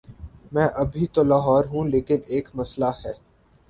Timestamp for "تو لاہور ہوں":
1.13-1.87